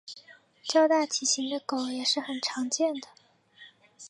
[0.63, 3.07] 较大体型的狗也是很常见的。